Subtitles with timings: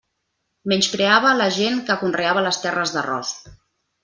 [0.71, 3.37] Menyspreava la gent que conreava les terres d'arròs.